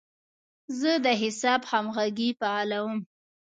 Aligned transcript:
زه 0.79 0.91
د 1.05 1.07
حساب 1.21 1.61
همغږي 1.71 2.29
فعالوم. 2.39 2.93